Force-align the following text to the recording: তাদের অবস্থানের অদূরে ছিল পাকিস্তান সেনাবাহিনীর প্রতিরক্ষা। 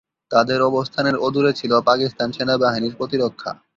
তাদের 0.31 0.59
অবস্থানের 0.61 1.15
অদূরে 1.17 1.51
ছিল 1.53 1.71
পাকিস্তান 1.81 2.29
সেনাবাহিনীর 2.31 2.97
প্রতিরক্ষা। 2.97 3.51